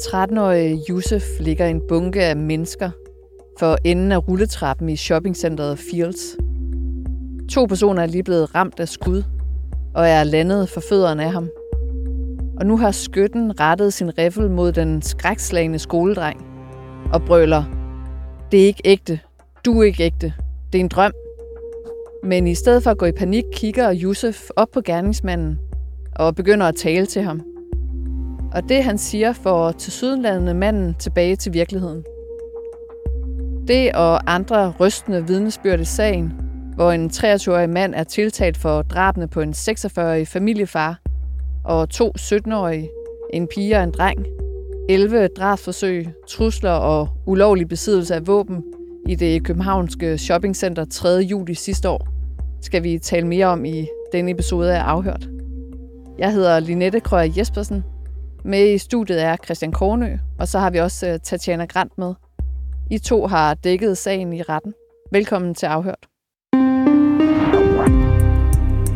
[0.00, 2.90] 13-årige Yusuf ligger i en bunke af mennesker
[3.58, 6.36] for enden af rulletrappen i shoppingcenteret Fields.
[7.52, 9.22] To personer er lige blevet ramt af skud
[9.94, 11.48] og er landet for fødderne af ham.
[12.60, 16.46] Og nu har skytten rettet sin riffel mod den skrækslagende skoledreng
[17.12, 17.64] og brøler,
[18.52, 19.20] det er ikke ægte,
[19.64, 20.34] du er ikke ægte,
[20.72, 21.12] det er en drøm.
[22.24, 25.58] Men i stedet for at gå i panik, kigger Yusuf op på gerningsmanden
[26.16, 27.53] og begynder at tale til ham.
[28.54, 32.04] Og det, han siger, får til sydenlandende manden tilbage til virkeligheden.
[33.68, 36.32] Det og andre rystende vidnesbyrd i sagen,
[36.74, 41.00] hvor en 23-årig mand er tiltalt for drabene på en 46-årig familiefar
[41.64, 42.90] og to 17-årige,
[43.32, 44.26] en pige og en dreng,
[44.88, 48.62] 11 drabsforsøg, trusler og ulovlig besiddelse af våben
[49.08, 51.08] i det københavnske shoppingcenter 3.
[51.08, 52.08] juli sidste år,
[52.62, 55.28] skal vi tale mere om i denne episode af Afhørt.
[56.18, 57.84] Jeg hedder Linette Krøyer Jespersen.
[58.46, 62.14] Med i studiet er Christian Kornø, og så har vi også øh, Tatjana Grant med.
[62.90, 64.74] I to har dækket sagen i retten.
[65.12, 66.06] Velkommen til Afhørt.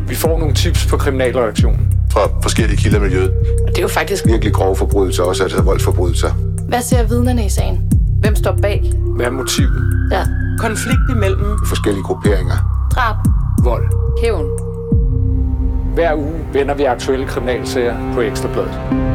[0.09, 1.93] Vi får nogle tips på kriminalreaktionen.
[2.11, 3.29] Fra forskellige kilder i miljøet.
[3.63, 6.31] Og det er jo faktisk Virkelig grove forbrydelser, også altså voldsforbrydelser.
[6.67, 7.91] Hvad ser vidnerne i sagen?
[8.21, 8.91] Hvem står bag?
[9.15, 10.09] Hvad er motivet?
[10.11, 10.23] Ja.
[10.59, 12.89] Konflikt imellem Forskellige grupperinger.
[12.95, 13.15] Drab.
[13.63, 13.85] Vold.
[14.23, 14.49] Hævn.
[15.95, 19.09] Hver uge vender vi aktuelle kriminalsager på Ekstrabladet.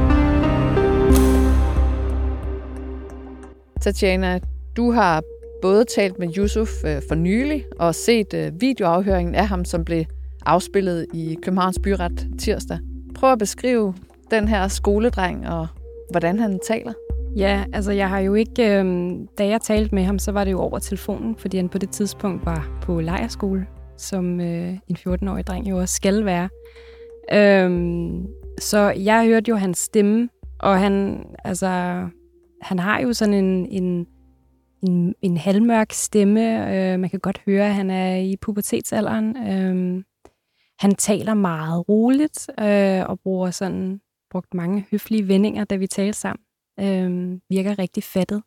[3.84, 4.38] Tatjana,
[4.76, 5.22] du har
[5.62, 10.04] både talt med Yusuf øh, for nylig og set øh, videoafhøringen af ham, som blev
[10.46, 12.78] afspillet i Københavns Byret tirsdag.
[13.14, 13.94] Prøv at beskrive
[14.30, 15.66] den her skoledreng og
[16.10, 16.92] hvordan han taler.
[17.36, 18.80] Ja, altså jeg har jo ikke...
[18.80, 21.78] Øh, da jeg talte med ham, så var det jo over telefonen, fordi han på
[21.78, 26.48] det tidspunkt var på lejerskole, som øh, en 14-årig dreng jo også skal være.
[27.32, 27.70] Øh,
[28.60, 32.02] så jeg hørte jo hans stemme, og han, altså,
[32.64, 34.06] han har jo sådan en, en,
[34.82, 36.40] en, en halvmørk stemme.
[36.74, 39.36] Øh, man kan godt høre, at han er i pubertetsalderen.
[39.36, 40.04] Øh,
[40.78, 46.18] han taler meget roligt øh, og bruger sådan brugt mange høflige vendinger, da vi talte
[46.18, 46.44] sammen.
[46.80, 48.42] Øh, virker rigtig fattet.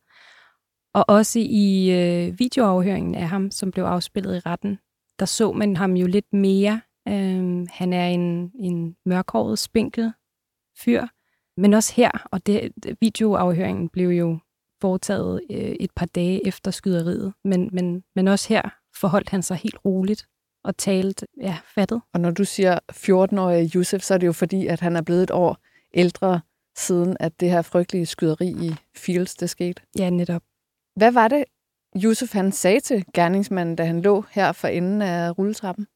[0.93, 4.79] Og også i øh, videoafhøringen af ham, som blev afspillet i retten,
[5.19, 6.81] der så man ham jo lidt mere.
[7.07, 10.13] Øh, han er en, en mørkhåret, spinkel
[10.77, 11.07] fyr.
[11.57, 14.37] Men også her, og det, videoafhøringen blev jo
[14.81, 18.61] foretaget øh, et par dage efter skyderiet, men, men, men også her
[18.95, 20.27] forholdt han sig helt roligt
[20.63, 22.01] og talte ja, fattet.
[22.13, 25.23] Og når du siger 14-årige Yusuf, så er det jo fordi, at han er blevet
[25.23, 25.57] et år
[25.93, 26.41] ældre
[26.77, 29.81] siden, at det her frygtelige skyderi i Fields, det skete.
[29.99, 30.41] Ja, netop.
[30.95, 31.43] Hvad var det,
[32.03, 35.87] Yusuf han sagde til gerningsmanden, da han lå her for enden af rulletrappen?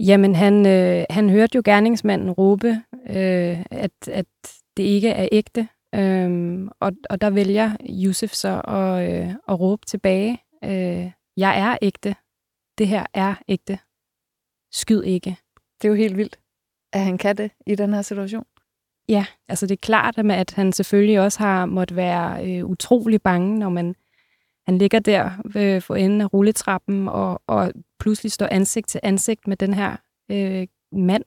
[0.00, 2.68] Jamen, han, øh, han hørte jo gerningsmanden råbe,
[3.10, 4.26] øh, at, at
[4.76, 5.68] det ikke er ægte.
[5.94, 11.78] Øhm, og, og der vælger Yusuf så at, øh, at råbe tilbage, øh, jeg er
[11.82, 12.14] ægte.
[12.78, 13.78] Det her er ægte.
[14.72, 15.36] Skyd ikke.
[15.82, 16.38] Det er jo helt vildt,
[16.92, 18.44] at han kan det i den her situation.
[19.08, 23.58] Ja, altså det er klart, at han selvfølgelig også har måttet være øh, utrolig bange,
[23.58, 23.94] når man
[24.68, 29.46] han ligger der ved for enden af rulletrappen og, og pludselig står ansigt til ansigt
[29.46, 29.96] med den her
[30.30, 31.24] øh, mand,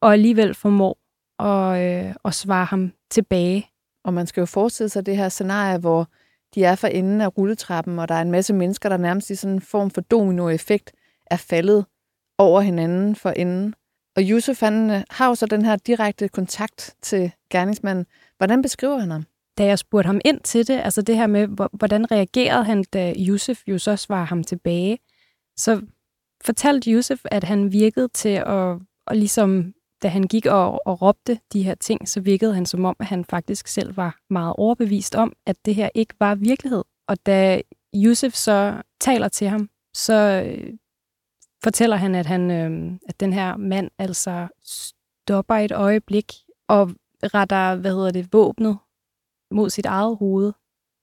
[0.00, 0.98] og alligevel formår
[1.38, 3.70] at, øh, at svare ham tilbage.
[4.04, 6.08] Og man skal jo forestille sig det her scenarie, hvor
[6.54, 9.34] de er for enden af rulletrappen, og der er en masse mennesker, der nærmest i
[9.34, 10.92] sådan en form for dominoeffekt
[11.26, 11.86] er faldet
[12.38, 13.74] over hinanden for enden.
[14.16, 18.06] Og Yusuf, han øh, har jo så den her direkte kontakt til gerningsmanden.
[18.38, 19.24] Hvordan beskriver han ham?
[19.58, 23.14] Da jeg spurgte ham ind til det, altså det her med, hvordan reagerede han, da
[23.28, 24.98] Yusuf jo så svarede ham tilbage,
[25.56, 25.82] så
[26.44, 31.40] fortalte Yusuf, at han virkede til at, og ligesom da han gik og, og råbte
[31.52, 35.14] de her ting, så virkede han som om, at han faktisk selv var meget overbevist
[35.14, 36.84] om, at det her ikke var virkelighed.
[37.08, 37.60] Og da
[37.94, 40.72] Yusuf så taler til ham, så øh,
[41.64, 46.32] fortæller han, at, han, øh, at den her mand altså stopper et øjeblik
[46.68, 46.90] og
[47.22, 48.78] retter, hvad hedder det, våbnet
[49.50, 50.52] mod sit eget hoved,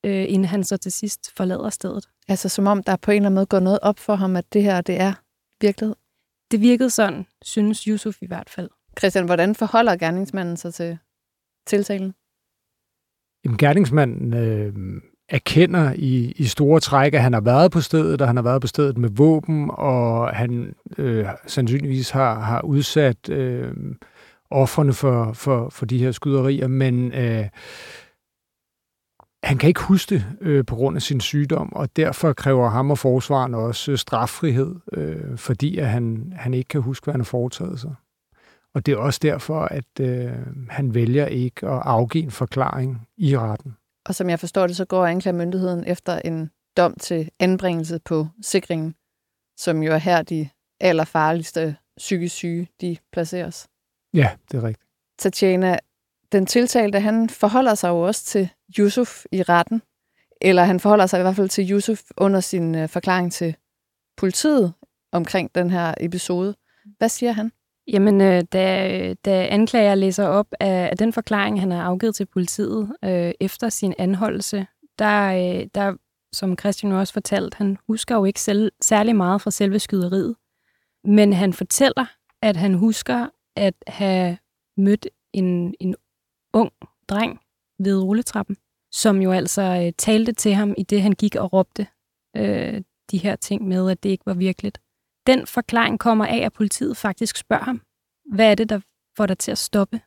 [0.06, 2.10] øh, inden han så til sidst forlader stedet.
[2.28, 4.54] Altså som om der på en eller anden måde går noget op for ham, at
[4.54, 5.14] det her det er
[5.62, 5.96] virkelighed.
[6.52, 8.70] Det virkede sådan, synes Yusuf i hvert fald.
[9.00, 10.98] Christian, hvordan forholder gerningsmanden sig til
[11.68, 12.14] tiltalen?
[13.46, 18.28] Jamen, gerningsmanden øh, erkender i, i store træk, at han har været på stedet, og
[18.28, 23.74] han har været på stedet med våben, og han øh, sandsynligvis har, har udsat øh,
[24.50, 27.46] offerne for, for, for de her skyderier, men øh,
[29.44, 32.92] han kan ikke huske det øh, på grund af sin sygdom, og derfor kræver ham
[32.92, 37.22] og forsvaren også øh, straffrihed, øh, fordi at han, han ikke kan huske, hvad han
[37.22, 37.96] har foretaget sig.
[38.74, 40.32] Og det er også derfor, at øh,
[40.70, 43.74] han vælger ikke at afgive en forklaring i retten.
[44.06, 48.96] Og som jeg forstår det, så går anklagemyndigheden efter en dom til anbringelse på sikringen,
[49.58, 50.50] som jo er her de
[50.80, 53.68] allerfarligste psykisk syge, de placeres.
[54.14, 54.88] Ja, det er rigtigt.
[55.20, 55.78] Tatjana,
[56.32, 58.50] den tiltalte, han forholder sig jo også til
[58.80, 59.82] Yusuf i retten,
[60.42, 63.56] eller han forholder sig i hvert fald til Yusuf under sin øh, forklaring til
[64.18, 64.74] politiet
[65.12, 66.56] omkring den her episode.
[66.98, 67.52] Hvad siger han?
[67.88, 72.26] Jamen, øh, da, da anklager læser op af, af den forklaring, han har afgivet til
[72.26, 74.68] politiet øh, efter sin anholdelse,
[75.00, 75.96] der, øh, der,
[76.34, 80.36] som Christian også fortalt, han husker jo ikke selv, særlig meget fra selve skyderiet.
[81.04, 82.06] Men han fortæller,
[82.42, 84.38] at han husker at have
[84.78, 85.96] mødt en, en
[86.54, 86.72] ung
[87.08, 87.40] dreng
[87.80, 88.58] ved rulletrappen,
[88.92, 91.88] som jo altså øh, talte til ham i det, han gik og råbte
[92.38, 92.82] øh,
[93.12, 94.82] de her ting med, at det ikke var virkeligt.
[95.28, 97.82] Den forklaring kommer af, at politiet faktisk spørger ham,
[98.36, 98.80] hvad er det, der
[99.18, 100.02] får dig til at stoppe?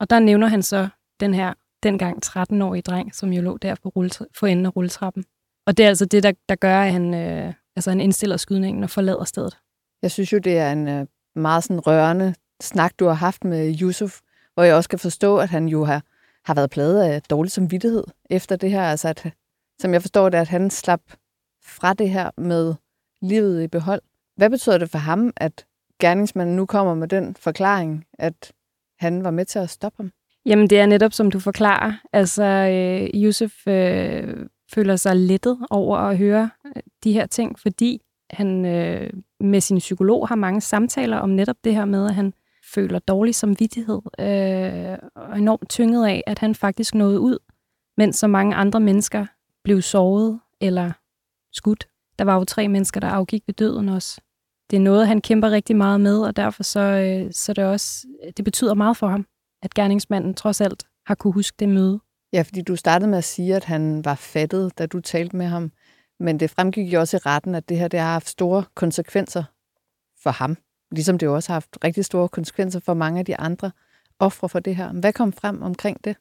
[0.00, 0.88] Og der nævner han så
[1.20, 3.92] den her dengang 13-årige dreng, som jo lå der på
[4.34, 5.24] for enden af rulletrappen.
[5.66, 8.84] Og det er altså det, der, der gør, at han, øh, altså han indstiller skydningen
[8.84, 9.58] og forlader stedet.
[10.02, 11.06] Jeg synes jo, det er en øh,
[11.36, 14.20] meget sådan rørende snak, du har haft med Yusuf,
[14.60, 16.02] hvor jeg også kan forstå, at han jo har,
[16.44, 18.82] har været pladet af dårlig samvittighed efter det her.
[18.82, 19.32] Altså, at,
[19.78, 21.00] som jeg forstår det, at han slap
[21.64, 22.74] fra det her med
[23.22, 24.02] livet i behold.
[24.36, 25.66] Hvad betyder det for ham, at
[26.00, 28.52] gerningsmanden nu kommer med den forklaring, at
[28.98, 30.12] han var med til at stoppe ham?
[30.46, 31.92] Jamen, det er netop, som du forklarer.
[32.12, 38.00] Altså, øh, Yusuf øh, føler sig lettet over at høre øh, de her ting, fordi
[38.30, 42.32] han øh, med sin psykolog har mange samtaler om netop det her med, at han
[42.74, 47.38] føler dårlig samvittighed øh, og enormt tynget af, at han faktisk nåede ud,
[47.96, 49.26] mens så mange andre mennesker
[49.64, 50.92] blev såret eller
[51.52, 51.88] skudt.
[52.18, 54.20] Der var jo tre mennesker, der afgik ved døden også.
[54.70, 58.06] Det er noget, han kæmper rigtig meget med, og derfor så, øh, så det også,
[58.36, 59.26] det betyder meget for ham,
[59.62, 62.00] at gerningsmanden trods alt har kunne huske det møde.
[62.32, 65.46] Ja, fordi du startede med at sige, at han var fattet, da du talte med
[65.46, 65.72] ham.
[66.20, 69.44] Men det fremgik jo også i retten, at det her det har haft store konsekvenser
[70.22, 70.56] for ham.
[70.92, 73.70] Ligesom det jo også har haft rigtig store konsekvenser for mange af de andre
[74.18, 74.92] ofre for det her.
[74.92, 76.16] Hvad kom frem omkring det?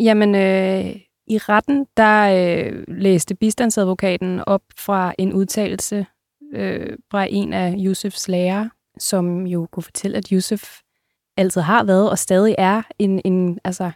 [0.00, 0.96] Jamen, øh,
[1.26, 6.06] i retten, der øh, læste bistandsadvokaten op fra en udtalelse
[6.52, 10.80] øh, fra en af Yusufs lærere, som jo kunne fortælle, at Yusuf
[11.36, 13.90] altid har været og stadig er en, en altså,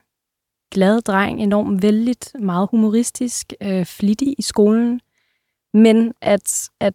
[0.71, 5.01] glad dreng, enormt vældig, meget humoristisk, øh, flittig i skolen,
[5.75, 6.95] men at, at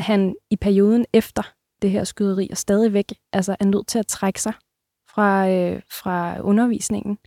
[0.00, 1.42] han i perioden efter
[1.82, 4.52] det her skyderi er stadigvæk altså er nødt til at trække sig
[5.10, 7.18] fra, øh, fra undervisningen.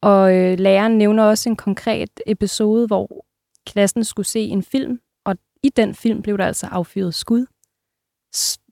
[0.00, 3.26] Og øh, læreren nævner også en konkret episode, hvor
[3.66, 7.46] klassen skulle se en film, og i den film blev der altså affyret skud,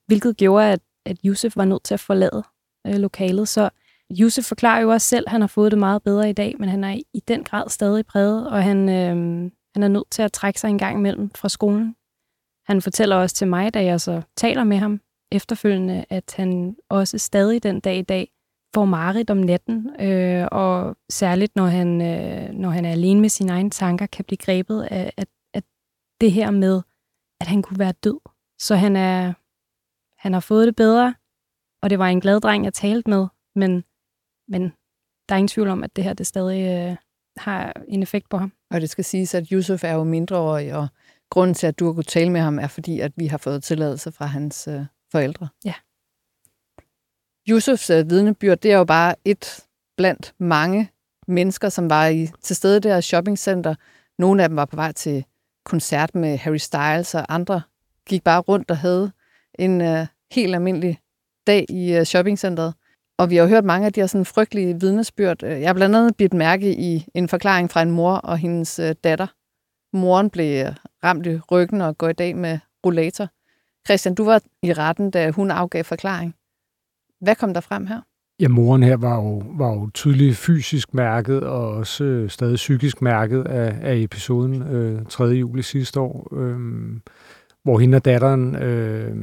[0.06, 2.42] hvilket gjorde, at, at Josef var nødt til at forlade
[2.86, 3.48] øh, lokalet.
[3.48, 3.70] Så
[4.10, 6.68] Josef forklarer jo også selv, at han har fået det meget bedre i dag, men
[6.68, 10.32] han er i den grad stadig præget, og han, øh, han er nødt til at
[10.32, 11.96] trække sig en gang imellem fra skolen.
[12.66, 15.00] Han fortæller også til mig, da jeg så taler med ham
[15.32, 18.32] efterfølgende, at han også stadig den dag i dag
[18.74, 23.28] får mareridt om natten, øh, og særligt når han, øh, når han er alene med
[23.28, 25.62] sine egne tanker, kan blive grebet af, af, af
[26.20, 26.82] det her med,
[27.40, 28.20] at han kunne være død.
[28.58, 29.32] Så han, er,
[30.18, 31.14] han har fået det bedre,
[31.82, 33.84] og det var en glad dreng, jeg talte med, men,
[34.48, 34.62] men
[35.28, 36.96] der er ingen tvivl om, at det her det stadig øh,
[37.36, 38.52] har en effekt på ham.
[38.70, 40.88] Og det skal siges, at Yusuf er jo mindreårig, og
[41.30, 43.64] grunden til, at du har kunnet tale med ham, er fordi, at vi har fået
[43.64, 45.48] tilladelse fra hans øh, forældre.
[45.64, 45.74] Ja.
[47.48, 49.64] Yusufs øh, vidnebyrd, det er jo bare et
[49.96, 50.90] blandt mange
[51.28, 53.74] mennesker, som var i, til stede der i shoppingcenter.
[54.18, 55.24] Nogle af dem var på vej til
[55.64, 57.62] koncert med Harry Styles, og andre
[58.08, 59.12] gik bare rundt og havde
[59.54, 61.00] en øh, helt almindelig
[61.46, 62.74] dag i øh, shoppingcenteret.
[63.18, 65.44] Og vi har jo hørt mange af de her sådan frygtelige vidnesbyrd.
[65.44, 68.94] Jeg har blandt andet bidt mærke i en forklaring fra en mor og hendes øh,
[69.04, 69.26] datter.
[69.96, 73.28] Moren blev øh, ramt i ryggen og går i dag med rollator.
[73.86, 76.34] Christian, du var i retten, da hun afgav forklaring.
[77.20, 78.00] Hvad kom der frem her?
[78.40, 83.02] Ja, moren her var jo, var jo tydeligt fysisk mærket og også øh, stadig psykisk
[83.02, 85.24] mærket af, af episoden øh, 3.
[85.24, 86.58] juli sidste år, øh,
[87.64, 89.16] hvor hende og datteren øh,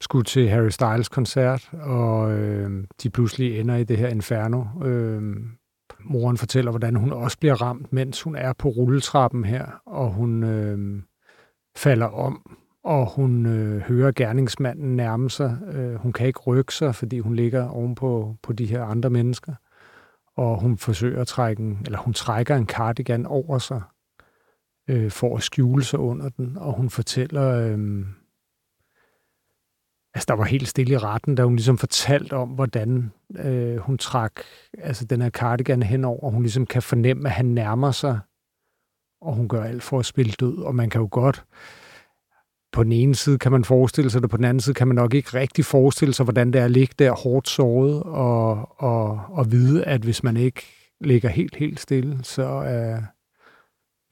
[0.00, 4.64] skulle til Harry Styles koncert, og øh, de pludselig ender i det her inferno.
[4.84, 5.22] Øh,
[6.00, 10.42] moren fortæller, hvordan hun også bliver ramt, mens hun er på rulletrappen her, og hun
[10.42, 11.02] øh,
[11.76, 15.58] falder om og hun øh, hører gerningsmanden nærme sig.
[15.72, 19.54] Øh, hun kan ikke rykke sig, fordi hun ligger ovenpå på de her andre mennesker.
[20.36, 23.82] Og hun forsøger at trække, en, eller hun trækker en cardigan over sig,
[24.88, 26.56] øh, for at skjule sig under den.
[26.56, 28.06] Og hun fortæller, øh,
[30.14, 33.98] altså, der var helt stille i retten, da hun ligesom fortalte om, hvordan øh, hun
[33.98, 34.32] trak
[34.78, 38.18] altså, den her cardigan henover, og hun ligesom kan fornemme, at han nærmer sig,
[39.20, 41.44] og hun gør alt for at spille død, og man kan jo godt,
[42.78, 44.94] på den ene side kan man forestille sig det, på den anden side kan man
[44.94, 49.20] nok ikke rigtig forestille sig, hvordan det er at ligge der hårdt såret, og, og,
[49.28, 50.62] og vide, at hvis man ikke
[51.00, 53.02] ligger helt, helt stille, så er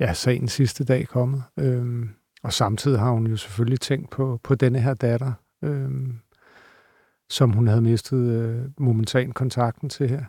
[0.01, 1.43] ja, sagen sidste dag kommet.
[1.59, 2.09] Øhm,
[2.43, 5.33] og samtidig har hun jo selvfølgelig tænkt på, på denne her datter,
[5.65, 6.13] øhm,
[7.31, 10.25] som hun havde mistet øh, momentan kontakten til her.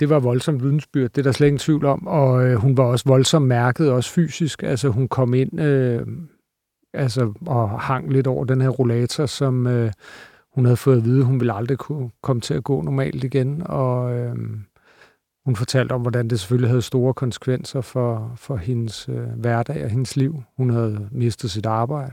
[0.00, 2.84] Det var voldsomt vidensbyrd, det er der slet ingen tvivl om, og øh, hun var
[2.84, 4.62] også voldsomt mærket, også fysisk.
[4.62, 6.06] Altså hun kom ind øh,
[6.94, 9.92] altså, og hang lidt over den her rollator, som øh,
[10.54, 13.62] hun havde fået at vide, hun ville aldrig kunne komme til at gå normalt igen,
[13.66, 14.36] og øh,
[15.44, 19.90] hun fortalte om, hvordan det selvfølgelig havde store konsekvenser for, for hendes øh, hverdag og
[19.90, 20.42] hendes liv.
[20.56, 22.12] Hun havde mistet sit arbejde.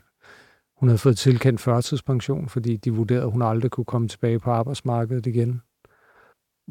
[0.80, 4.52] Hun havde fået tilkendt førtidspension, fordi de vurderede, at hun aldrig kunne komme tilbage på
[4.52, 5.62] arbejdsmarkedet igen.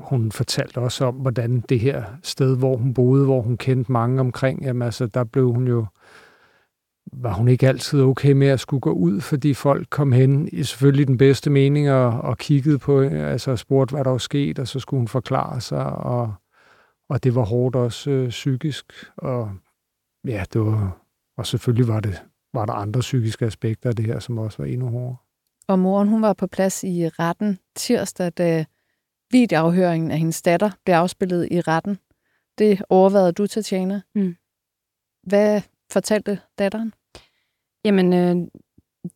[0.01, 4.21] Hun fortalte også om, hvordan det her sted, hvor hun boede, hvor hun kendte mange
[4.21, 5.87] omkring, jamen altså, der blev hun jo,
[7.13, 10.63] var hun ikke altid okay med at skulle gå ud, fordi folk kom hen i
[10.63, 14.69] selvfølgelig den bedste mening og, og kiggede på, altså spurgte, hvad der var sket, og
[14.69, 16.35] så skulle hun forklare sig, og,
[17.09, 19.51] og det var hårdt også øh, psykisk, og
[20.27, 20.99] ja, det var,
[21.37, 22.23] og selvfølgelig var det
[22.55, 25.17] var der andre psykiske aspekter af det her, som også var endnu hårdere.
[25.69, 28.65] Og moren hun var på plads i retten tirsdag, da
[29.31, 31.99] videoafhøringen af hendes datter blev afspillet i retten.
[32.59, 34.01] Det overvejede du, Tatjana.
[34.15, 34.37] Mm.
[35.23, 36.95] Hvad fortalte datteren?
[37.85, 38.49] Jamen, øh,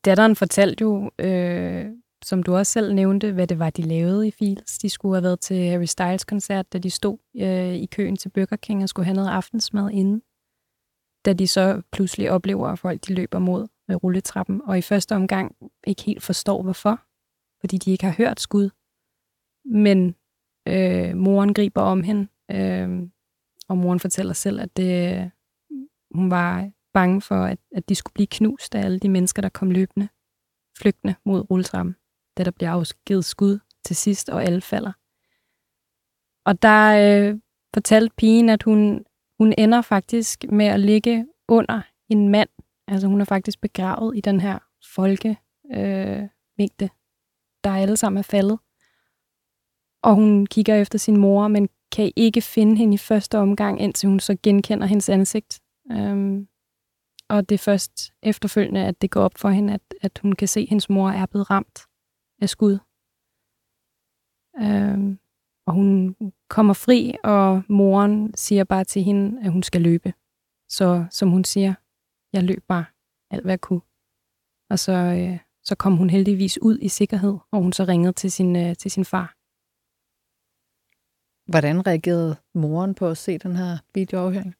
[0.04, 1.87] datteren fortalte jo, øh,
[2.25, 4.78] som du også selv nævnte, hvad det var, de lavede i Fields.
[4.78, 8.56] De skulle have været til Harry Styles-koncert, da de stod øh, i køen til Burger
[8.56, 10.23] King og skulle have noget aftensmad inden
[11.26, 15.14] da de så pludselig oplever, at folk de løber mod med rulletrappen, og i første
[15.14, 15.56] omgang
[15.87, 17.00] ikke helt forstår, hvorfor,
[17.61, 18.70] fordi de ikke har hørt skud.
[19.64, 20.14] Men
[20.68, 23.08] øh, moren griber om hende, øh,
[23.68, 25.30] og moren fortæller selv, at det,
[26.14, 29.49] hun var bange for, at, at de skulle blive knust af alle de mennesker, der
[29.49, 30.09] kom løbende,
[30.79, 31.97] flygtende mod rulletrappen,
[32.37, 34.93] da der bliver afgivet skud til sidst, og alle falder.
[36.45, 37.38] Og der øh,
[37.75, 39.05] fortalte pigen, at hun
[39.38, 42.49] hun ender faktisk med at ligge under en mand.
[42.88, 44.59] Altså hun er faktisk begravet i den her
[44.95, 46.88] folkemængde, øh,
[47.65, 48.59] der alle sammen er faldet.
[50.03, 54.09] Og hun kigger efter sin mor, men kan ikke finde hende i første omgang, indtil
[54.09, 55.61] hun så genkender hendes ansigt.
[55.93, 56.49] Øhm,
[57.28, 60.49] og det er først efterfølgende, at det går op for hende, at, at hun kan
[60.49, 61.87] se, at hendes mor er blevet ramt
[62.42, 62.78] af skud.
[64.61, 65.18] Øhm,
[65.66, 66.16] og hun
[66.49, 70.12] kommer fri, og moren siger bare til hende, at hun skal løbe.
[70.68, 71.75] Så som hun siger,
[72.33, 72.85] jeg løb bare
[73.30, 73.80] alt, hvad jeg kunne.
[74.71, 78.33] Og så, øh, så kom hun heldigvis ud i sikkerhed, og hun så ringede til
[78.33, 79.37] sin, øh, til sin far.
[81.50, 84.54] Hvordan reagerede moren på at se den her videoafhøring?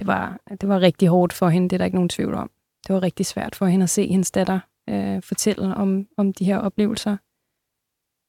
[0.00, 2.50] Det var, det var rigtig hårdt for hende, det er der ikke nogen tvivl om.
[2.86, 6.44] Det var rigtig svært for hende at se hendes datter øh, fortælle om, om de
[6.44, 7.16] her oplevelser.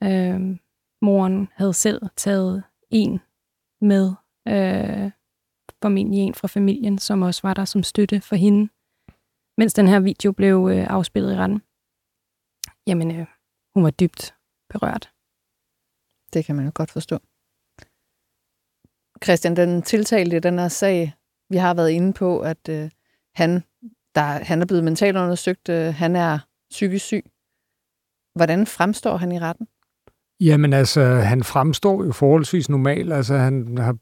[0.04, 0.60] Øh,
[1.02, 3.20] moren havde selv taget en
[3.82, 4.14] med,
[4.48, 5.12] øh,
[5.82, 8.70] formentlig en fra familien, som også var der som støtte for hende,
[9.58, 11.62] mens den her video blev øh, afspillet i retten.
[12.88, 13.28] Jamen, øh,
[13.76, 14.36] hun var dybt
[14.70, 15.14] berørt.
[16.34, 17.18] Det kan man jo godt forstå.
[19.24, 21.14] Christian, den tiltalte i den her sag,
[21.52, 22.90] vi har været inde på, at øh,
[23.36, 23.64] han,
[24.16, 26.40] der, han er blevet mentalt undersøgt, øh, han er
[26.72, 27.26] psykisk syg.
[28.36, 29.68] Hvordan fremstår han i retten?
[30.40, 33.12] Jamen altså, han fremstår jo forholdsvis normal.
[33.12, 33.96] Altså, han har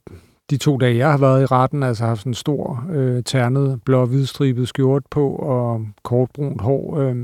[0.50, 3.84] de to dage, jeg har været i retten, altså haft sådan en stor, øh, ternet,
[3.84, 6.98] blå hvidstribet skjort på og kortbrunt hår.
[6.98, 7.16] Øh,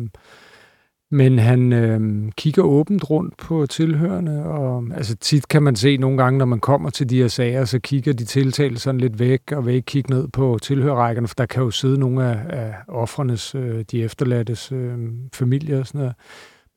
[1.12, 6.18] men han øh, kigger åbent rundt på tilhørende, og altså tit kan man se nogle
[6.18, 9.52] gange, når man kommer til de her sager, så kigger de tiltalte sådan lidt væk,
[9.52, 12.76] og vil ikke kigge ned på tilhørrækkerne, for der kan jo sidde nogle af, af
[12.88, 14.98] offrenes, øh, de efterladtes øh,
[15.34, 16.16] familier og sådan noget.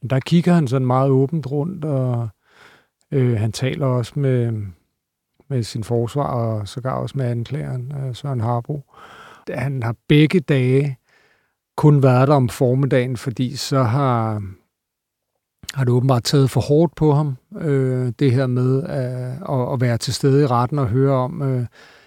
[0.03, 2.29] Men der kigger han sådan meget åbent rundt, og
[3.13, 4.53] øh, han taler også med,
[5.51, 8.83] med sin forsvar, og sågar også med anklageren, øh, Søren Harbo.
[9.51, 10.97] Han har begge dage
[11.79, 14.43] kun været der om formiddagen, fordi så har,
[15.75, 19.81] har det åbenbart taget for hårdt på ham, øh, det her med øh, at, at
[19.81, 21.43] være til stede i retten og høre om.
[21.43, 21.67] Øh,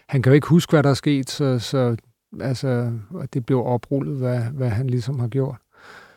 [0.10, 1.96] han kan jo ikke huske, hvad der er sket, så, så
[2.42, 2.92] altså,
[3.34, 5.58] det blev oprullet, hvad, hvad han ligesom har gjort.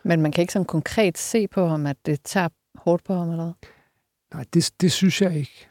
[0.03, 3.29] Men man kan ikke sådan konkret se på ham, at det tager hårdt på ham,
[3.29, 3.53] eller
[4.33, 5.67] Nej, det, det synes jeg ikke.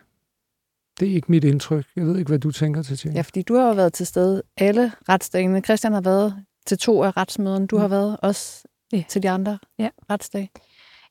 [1.00, 1.86] Det er ikke mit indtryk.
[1.96, 3.14] Jeg ved ikke, hvad du tænker til, Tjene.
[3.14, 5.60] Ja, fordi du har jo været til stede alle retsdagene.
[5.60, 7.66] Christian har været til to af retsmøderne.
[7.66, 7.80] Du mm.
[7.80, 9.04] har været også ja.
[9.09, 9.88] til de andre ja.
[10.11, 10.50] retsdage.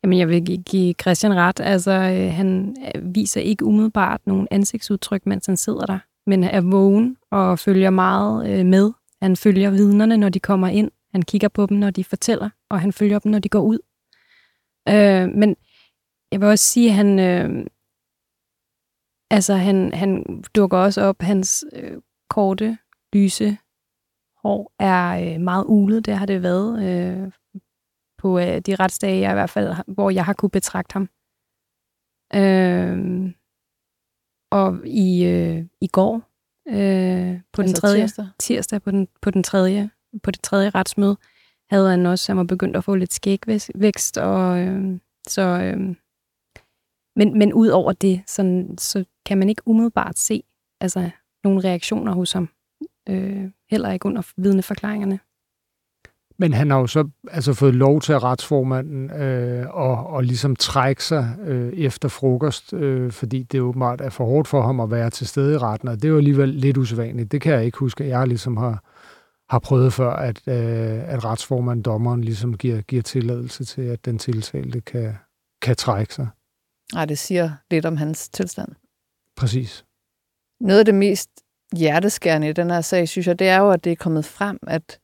[0.04, 1.60] Jamen, jeg vil gi- give Christian ret.
[1.60, 6.62] Altså, øh, han øh, viser ikke umiddelbart nogen ansigtsudtryk, mens han sidder der, men er
[6.62, 8.92] vågen og følger meget øh, med.
[9.22, 10.92] Han følger vidnerne, når de kommer ind.
[11.12, 13.80] Han kigger på dem, når de fortæller, og han følger dem, når de går ud.
[14.90, 15.56] Øh, men
[16.32, 17.66] jeg vil også sige, at han, øh,
[19.32, 21.22] altså, han, han dukker også op.
[21.22, 21.98] Hans øh,
[22.30, 22.78] korte,
[23.14, 23.58] lyse
[24.44, 26.06] hår er øh, meget ulet.
[26.06, 27.32] Det har det været øh,
[28.18, 31.10] på øh, de retsdage, jeg i hvert fald, hvor jeg har kunne betragte ham.
[32.36, 33.34] Øh,
[34.52, 36.16] og i, øh, i går,
[36.68, 38.28] øh, på den Altså tredje tirsdag?
[38.40, 39.90] tirsdag på den, på den tredje,
[40.24, 41.18] på det tredje retsmøde,
[41.70, 45.96] havde han også, han var begyndt at få lidt skægvækst, og øh, så, øh,
[47.16, 50.44] men, men ud over det, sådan, så kan man ikke umiddelbart se
[50.82, 51.10] altså,
[51.44, 52.50] nogle reaktioner hos ham.
[53.10, 55.20] Øh, heller ikke under vidneforklaringerne.
[56.38, 60.56] Men han har jo så altså fået lov til at retsformanden øh, og, og ligesom
[60.56, 64.92] trække sig øh, efter frokost, øh, fordi det åbenbart er for hårdt for ham at
[64.92, 67.32] være til stede i retten, og det er jo alligevel lidt usædvanligt.
[67.32, 68.84] Det kan jeg ikke huske, at jeg ligesom har,
[69.50, 74.18] har prøvet før, at, øh, at retsformanden, dommeren, ligesom giver, giver tilladelse til, at den
[74.18, 75.14] tiltalte kan,
[75.62, 76.28] kan trække sig.
[76.94, 78.70] Nej, det siger lidt om hans tilstand.
[79.38, 79.86] Præcis.
[80.60, 81.30] Noget af det mest
[81.78, 84.58] hjerteskærende i den her sag, synes jeg, det er jo, at det er kommet frem,
[84.68, 85.00] at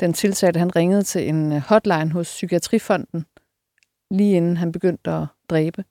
[0.00, 3.26] den tiltalte, han ringede til en øh, hotline hos Psykiatrifonden,
[4.10, 5.84] lige inden han begyndte at dræbe.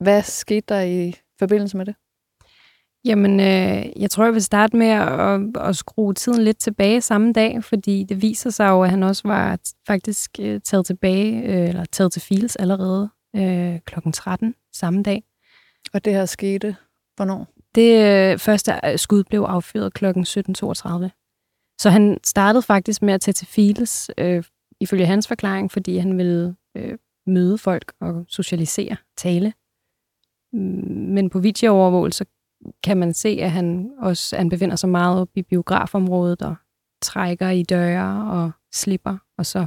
[0.00, 1.94] Hvad skete der i forbindelse med det?
[3.04, 7.32] Jamen, øh, jeg tror, jeg vil starte med at, at skrue tiden lidt tilbage samme
[7.32, 11.68] dag, fordi det viser sig jo, at han også var faktisk øh, taget tilbage, øh,
[11.68, 15.22] eller taget til files allerede øh, klokken 13 samme dag.
[15.92, 16.76] Og det her skete
[17.16, 17.57] hvornår?
[17.74, 21.10] Det øh, første øh, skud blev affyret klokken 17.32.
[21.80, 24.44] Så han startede faktisk med at tage til files, øh,
[24.80, 29.52] ifølge hans forklaring, fordi han ville øh, møde folk og socialisere, tale.
[30.52, 32.26] Mm, men på videoovervågelse
[32.84, 36.54] kan man se, at han også han befinder sig meget op i biografområdet og
[37.02, 39.66] trækker i døre og slipper, og så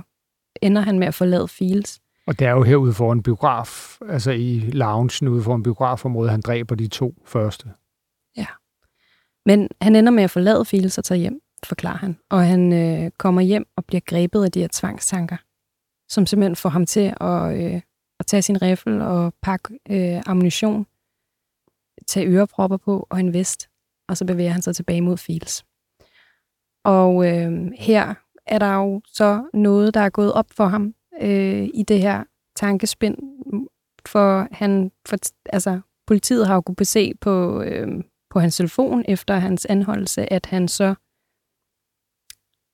[0.62, 2.00] ender han med at forlade files.
[2.28, 6.42] Og det er jo herude foran en biograf, altså i loungen ude foran biografområdet, han
[6.42, 7.70] dræber de to første.
[8.38, 8.46] Ja.
[9.46, 12.18] Men han ender med at forlade Fields og tage hjem, forklarer han.
[12.30, 15.38] Og han øh, kommer hjem og bliver grebet af de her tvangstanker,
[16.10, 17.82] som simpelthen får ham til at, øh,
[18.20, 20.86] at tage sin riffel og pakke øh, ammunition,
[22.08, 23.70] tage ørepropper på og en vest,
[24.10, 25.66] og så bevæger han sig tilbage mod Fields.
[26.84, 28.14] Og øh, her
[28.46, 32.24] er der jo så noget, der er gået op for ham øh, i det her
[32.56, 33.18] tankespind,
[34.08, 39.36] for han, for, altså politiet har jo kunnet se på, øh, på hans telefon efter
[39.36, 40.96] hans anholdelse, at han så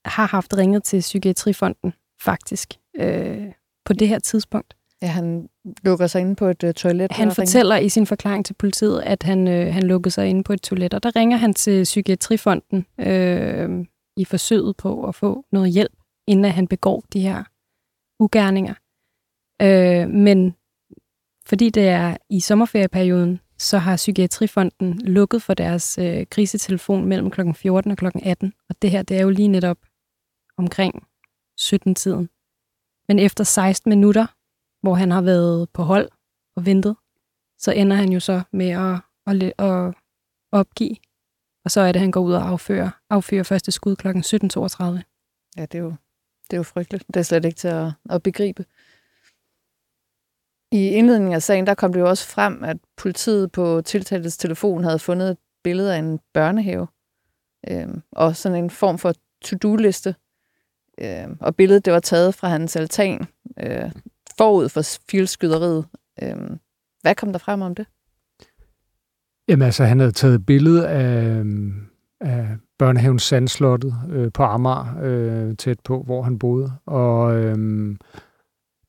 [0.05, 3.51] har haft ringet til Psykiatrifonden, faktisk, øh,
[3.85, 4.77] på det her tidspunkt.
[5.01, 5.49] Ja, han
[5.83, 7.11] lukker sig inde på et uh, toilet.
[7.11, 7.33] Han og ringer.
[7.33, 10.61] fortæller i sin forklaring til politiet, at han, øh, han lukkede sig inde på et
[10.61, 13.85] toilet, og der ringer han til Psykiatrifonden øh,
[14.17, 17.43] i forsøget på at få noget hjælp, inden at han begår de her
[18.19, 18.73] ugerninger.
[19.61, 20.55] Øh, men
[21.45, 27.41] fordi det er i sommerferieperioden, så har Psykiatrifonden lukket for deres øh, krisetelefon mellem kl.
[27.53, 28.05] 14 og kl.
[28.23, 28.53] 18.
[28.69, 29.77] Og det her, det er jo lige netop
[30.57, 31.07] omkring
[31.61, 32.29] 17-tiden.
[33.07, 34.25] Men efter 16 minutter,
[34.81, 36.09] hvor han har været på hold
[36.55, 36.95] og ventet,
[37.57, 39.93] så ender han jo så med at, at, at,
[40.51, 40.95] opgive.
[41.65, 44.07] Og så er det, at han går ud og affyrer, affyrer første skud kl.
[44.07, 44.13] 17.32.
[45.57, 45.95] Ja, det er jo,
[46.49, 47.07] det er jo frygteligt.
[47.07, 48.65] Det er slet ikke til at, at begribe.
[50.71, 54.83] I indledningen af sagen, der kom det jo også frem, at politiet på tiltaltes telefon
[54.83, 56.87] havde fundet et billede af en børnehave.
[57.71, 60.15] øh, og sådan en form for to-do-liste.
[61.01, 63.27] Øh, og billedet, det var taget fra hans altan
[63.59, 63.91] øh,
[64.37, 65.85] forud for fieldskyderiet.
[66.23, 66.35] Øh,
[67.01, 67.87] hvad kom der frem om det?
[69.47, 71.43] Jamen altså, han havde taget billede af,
[72.21, 72.47] af
[72.79, 76.71] børnehaven Sandslottet øh, på Amager, øh, tæt på, hvor han boede.
[76.85, 77.95] Og øh,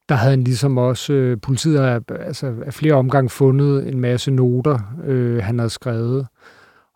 [0.09, 4.31] der havde han ligesom også, øh, politiet har altså, af flere omgange fundet en masse
[4.31, 6.27] noter, øh, han havde skrevet.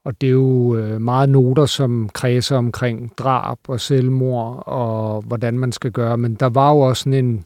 [0.05, 5.59] Og det er jo øh, meget noter, som kredser omkring drab og selvmord og hvordan
[5.59, 6.19] man skal gøre.
[6.19, 7.45] Men der var jo også sådan en,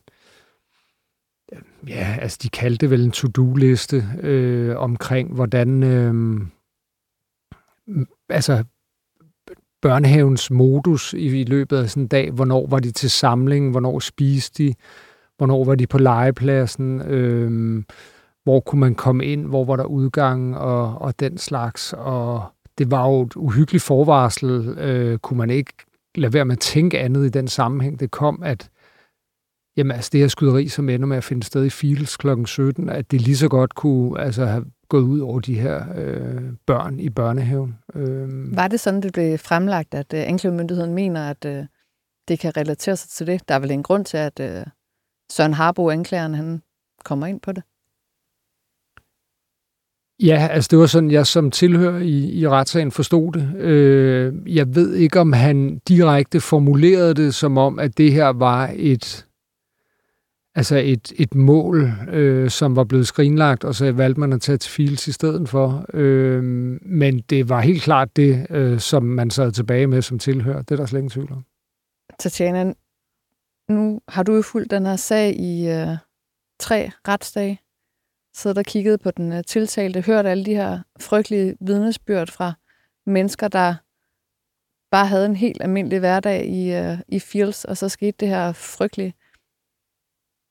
[1.88, 6.40] ja, altså de kaldte det vel en to-do-liste øh, omkring, hvordan, øh,
[8.28, 8.64] altså
[9.82, 13.98] børnehavens modus i, i løbet af sådan en dag, hvornår var de til samling, hvornår
[13.98, 14.74] spiste de,
[15.38, 17.82] hvornår var de på legepladsen, øh,
[18.44, 22.44] hvor kunne man komme ind, hvor var der udgang og, og den slags, og
[22.78, 25.72] det var jo et uhyggeligt forvarsel, øh, kunne man ikke
[26.14, 28.00] lade være med at tænke andet i den sammenhæng.
[28.00, 28.70] Det kom, at
[29.76, 32.44] Jamen altså det her skyderi, som ender med at finde sted i Fields kl.
[32.44, 36.42] 17, at det lige så godt kunne altså, have gået ud over de her øh,
[36.66, 37.78] børn i børnehaven.
[37.94, 38.56] Øh.
[38.56, 41.64] Var det sådan, det blev fremlagt, at øh, anklagemyndigheden mener, at øh,
[42.28, 43.48] det kan relatere sig til det?
[43.48, 44.66] Der er vel en grund til, at øh,
[45.32, 46.62] Søren Harbo, anklageren, han
[47.04, 47.62] kommer ind på det?
[50.22, 53.54] Ja, altså det var sådan, jeg som tilhører i, i retssagen forstod det.
[53.56, 58.70] Øh, jeg ved ikke, om han direkte formulerede det som om, at det her var
[58.76, 59.26] et
[60.56, 64.58] altså et, et mål, øh, som var blevet skrinlagt, og så valgte man at tage
[64.58, 65.86] til Fields i stedet for.
[65.94, 66.42] Øh,
[66.82, 70.62] men det var helt klart det, øh, som man sad tilbage med som tilhører.
[70.62, 71.44] Det er der slet ingen tvivl om.
[72.18, 72.72] Tatjana,
[73.68, 75.96] nu har du jo fulgt den her sag i øh,
[76.58, 77.60] tre retsdage.
[78.34, 82.52] Siddet og kigget på den øh, tiltalte, hørt alle de her frygtelige vidnesbyrd fra
[83.06, 83.74] mennesker, der
[84.90, 88.52] bare havde en helt almindelig hverdag i, øh, i Fields, og så skete det her
[88.52, 89.14] frygtelige.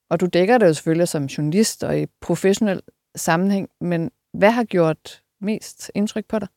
[0.09, 2.81] Og du dækker det jo selvfølgelig som journalist og i professionel
[3.15, 6.47] sammenhæng, men hvad har gjort mest indtryk på dig?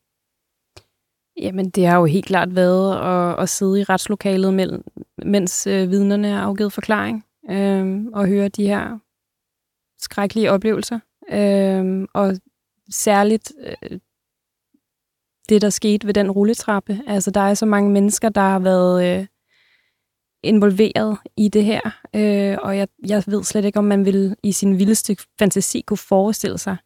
[1.39, 4.83] Jamen, det har jo helt klart været at, at sidde i retslokalet, mellem,
[5.25, 8.99] mens øh, vidnerne har afgivet forklaring, øh, og høre de her
[9.99, 10.99] skrækkelige oplevelser.
[11.31, 12.35] Øh, og
[12.89, 13.99] særligt øh,
[15.49, 17.01] det, der skete ved den rulletrappe.
[17.07, 19.19] Altså, der er så mange mennesker, der har været...
[19.19, 19.25] Øh,
[20.43, 21.81] involveret i det her,
[22.15, 25.97] øh, og jeg, jeg ved slet ikke, om man vil i sin vildeste fantasi kunne
[25.97, 26.77] forestille sig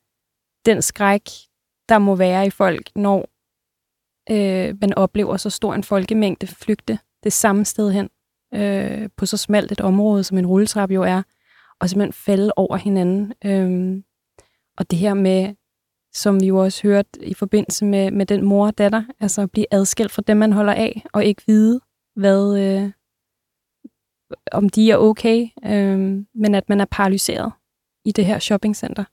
[0.65, 1.21] den skræk,
[1.89, 3.29] der må være i folk, når
[4.31, 8.09] øh, man oplever så stor en folkemængde flygte det samme sted hen
[8.53, 11.21] øh, på så smalt et område, som en rulletrap jo er,
[11.79, 13.33] og simpelthen falde over hinanden.
[13.45, 14.03] Øh,
[14.77, 15.55] og det her med,
[16.13, 19.51] som vi jo også hørte i forbindelse med, med den mor og datter, altså at
[19.51, 21.79] blive adskilt fra dem, man holder af, og ikke vide,
[22.15, 22.91] hvad, øh,
[24.51, 27.51] om de er okay, øh, men at man er paralyseret
[28.05, 29.03] i det her shoppingcenter.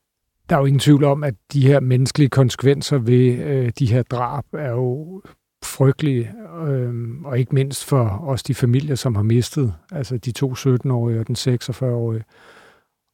[0.50, 4.02] Der er jo ingen tvivl om, at de her menneskelige konsekvenser ved øh, de her
[4.02, 5.22] drab er jo
[5.64, 6.32] frygtelige,
[6.66, 11.20] øh, og ikke mindst for os de familier, som har mistet, altså de to 17-årige
[11.20, 12.24] og den 46-årige.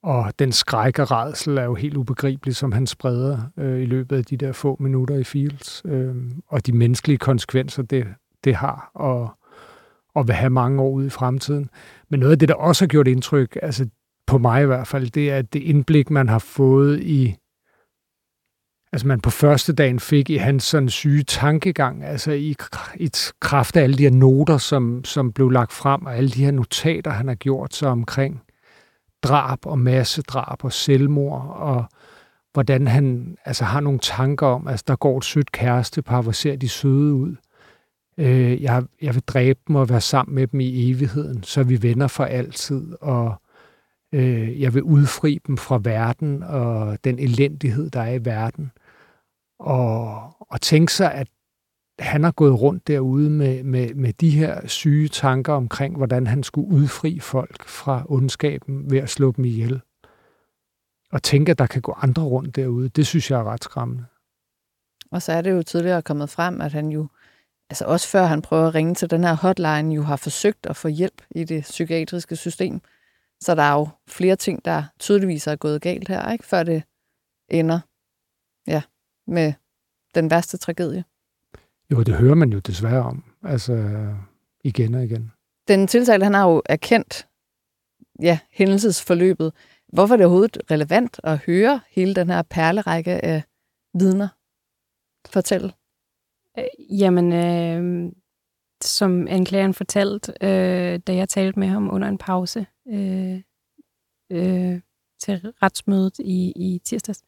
[0.03, 4.17] Og den skræk og redsel er jo helt ubegribelig, som han spreder øh, i løbet
[4.17, 5.83] af de der få minutter i Fields.
[5.85, 6.15] Øh,
[6.49, 8.07] og de menneskelige konsekvenser, det,
[8.45, 9.31] det har, og
[10.17, 11.71] og vil have mange år ud i fremtiden.
[12.09, 13.89] Men noget af det, der også har gjort indtryk, altså
[14.27, 17.37] på mig i hvert fald, det er det indblik, man har fået i,
[18.93, 22.57] altså man på første dagen fik i hans sådan syge tankegang, altså i,
[22.97, 23.11] i
[23.41, 26.51] kraft af alle de her noter, som, som blev lagt frem, og alle de her
[26.51, 28.43] notater, han har gjort sig omkring
[29.23, 31.85] drab og massedrab og selvmord, og
[32.53, 36.57] hvordan han altså har nogle tanker om, altså der går et sødt kærestepar, hvor ser
[36.57, 37.37] de søde ud.
[38.19, 41.83] Øh, jeg, jeg vil dræbe dem og være sammen med dem i evigheden, så vi
[41.83, 43.43] venner for altid, og
[44.17, 48.73] øh, jeg vil udfri dem fra verden og den elendighed, der er i verden.
[49.59, 51.29] Og, og tænke sig, at
[51.99, 56.43] han har gået rundt derude med, med, med de her syge tanker omkring, hvordan han
[56.43, 59.81] skulle udfri folk fra ondskaben ved at slå dem ihjel.
[61.13, 64.05] Og tænke, at der kan gå andre rundt derude, det synes jeg er ret skræmmende.
[65.11, 67.09] Og så er det jo tidligere kommet frem, at han jo
[67.71, 70.77] altså også før han prøver at ringe til den her hotline, jo har forsøgt at
[70.77, 72.81] få hjælp i det psykiatriske system.
[73.41, 76.45] Så der er jo flere ting, der tydeligvis er gået galt her, ikke?
[76.45, 76.83] før det
[77.49, 77.81] ender
[78.67, 78.83] ja,
[79.27, 79.53] med
[80.15, 81.05] den værste tragedie.
[81.91, 83.75] Jo, det hører man jo desværre om, altså
[84.65, 85.33] igen og igen.
[85.69, 87.29] Den tiltalte, han har jo erkendt
[88.23, 89.53] ja, hændelsesforløbet.
[89.89, 93.43] Hvorfor er det overhovedet relevant at høre hele den her perlerække af
[93.95, 94.29] vidner
[95.29, 95.73] fortælle?
[96.59, 98.13] Øh, jamen, øh,
[98.85, 103.41] som anklageren fortalte, øh, da jeg talte med ham under en pause øh,
[104.33, 104.81] øh,
[105.21, 107.23] til retsmødet i, i tirsdags.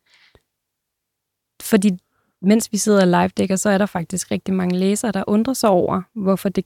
[1.62, 1.98] Fordi
[2.42, 5.70] mens vi sidder og live-dækker, så er der faktisk rigtig mange læsere, der undrer sig
[5.70, 6.64] over, hvorfor det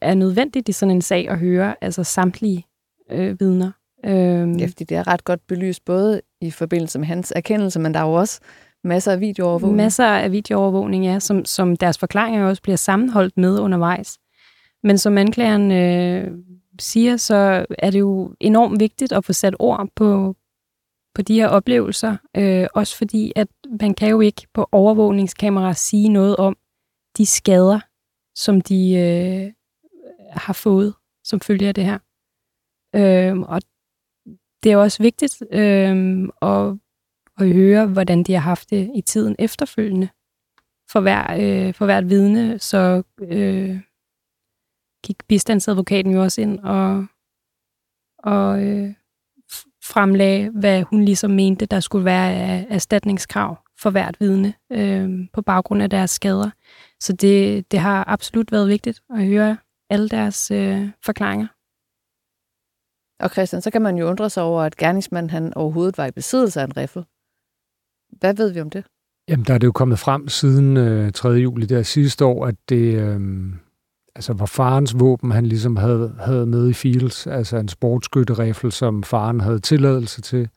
[0.00, 2.66] er nødvendigt i sådan en sag at høre altså samtlige
[3.10, 3.70] øh, vidner.
[4.04, 7.94] Øh, ja, fordi det er ret godt belyst, både i forbindelse med hans erkendelse, men
[7.94, 8.40] der er jo også
[8.84, 9.76] Masser af videoovervågning.
[9.76, 14.18] Masser af videoovervågning, ja, som, som deres forklaringer også bliver sammenholdt med undervejs.
[14.82, 16.38] Men som anklageren øh,
[16.78, 20.36] siger, så er det jo enormt vigtigt at få sat ord på,
[21.14, 22.16] på de her oplevelser.
[22.36, 23.48] Øh, også fordi, at
[23.80, 26.56] man kan jo ikke på overvågningskamera sige noget om
[27.16, 27.80] de skader,
[28.34, 29.52] som de øh,
[30.30, 31.98] har fået som følge af det her.
[32.94, 33.62] Øh, og
[34.62, 36.76] det er også vigtigt øh, at
[37.38, 40.08] at høre, hvordan de har haft det i tiden efterfølgende.
[40.90, 43.80] For, hver, øh, for hvert vidne, så øh,
[45.02, 47.06] gik bistandsadvokaten jo også ind og,
[48.18, 48.94] og øh,
[49.84, 55.42] fremlagde, hvad hun ligesom mente, der skulle være af erstatningskrav for hvert vidne øh, på
[55.42, 56.50] baggrund af deres skader.
[57.00, 59.56] Så det, det har absolut været vigtigt at høre
[59.90, 61.46] alle deres øh, forklaringer.
[63.24, 66.10] Og Christian, så kan man jo undre sig over, at gerningsmanden han overhovedet var i
[66.10, 67.04] besiddelse af en riffel.
[68.20, 68.84] Hvad ved vi om det?
[69.28, 71.28] Jamen, der er det jo kommet frem siden øh, 3.
[71.28, 73.20] juli der sidste år, at det øh,
[74.14, 79.02] altså var farens våben, han ligesom havde, havde med i Fields, altså en sportsskytteriffel, som
[79.02, 80.48] faren havde tilladelse til,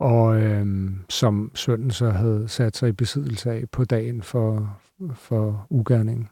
[0.00, 4.78] og øh, som sønnen så havde sat sig i besiddelse af på dagen for,
[5.14, 6.28] for ugerningen.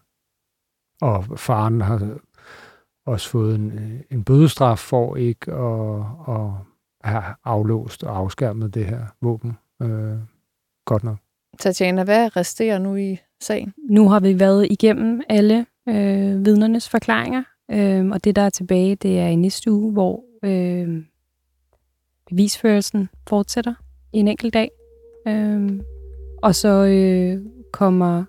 [1.00, 2.18] Og faren har
[3.06, 6.50] også fået en, en bødestraf for ikke at, at
[7.04, 9.58] have aflåst og afskærmet det her våben.
[9.82, 10.18] Øh,
[10.84, 11.16] godt nok.
[11.58, 13.74] Tatjana, hvad resterer nu i sagen?
[13.90, 18.96] Nu har vi været igennem alle øh, vidnernes forklaringer, øh, og det, der er tilbage,
[18.96, 21.04] det er i næste uge, hvor øh,
[22.30, 23.74] bevisførelsen fortsætter
[24.12, 24.70] i en enkelt dag.
[25.28, 25.80] Øh,
[26.42, 28.24] og så øh, kommer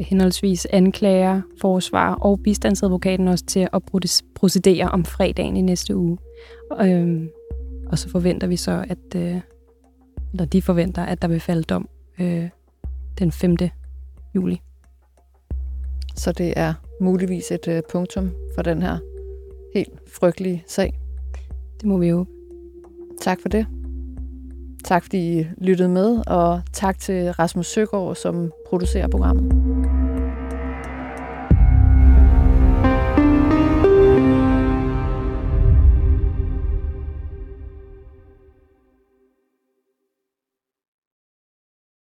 [0.00, 3.82] henholdsvis anklager, forsvar og bistandsadvokaten også til at
[4.34, 6.18] procedere om fredagen i næste uge.
[6.80, 7.26] Øh,
[7.86, 9.40] og så forventer vi så, at øh,
[10.32, 11.88] eller de forventer, at der vil falde dom
[12.20, 12.48] øh,
[13.18, 13.56] den 5.
[14.34, 14.60] juli.
[16.16, 18.98] Så det er muligvis et øh, punktum for den her
[19.74, 20.98] helt frygtelige sag.
[21.80, 22.26] Det må vi jo.
[23.20, 23.66] Tak for det.
[24.84, 29.75] Tak fordi I lyttede med, og tak til Rasmus Søgaard, som producerer programmet.